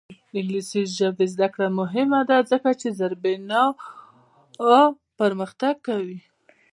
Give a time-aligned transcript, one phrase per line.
[0.31, 3.63] د انګلیسي ژبې زده کړه مهمه ده ځکه چې زیربنا
[5.19, 6.19] پرمختګ کوي.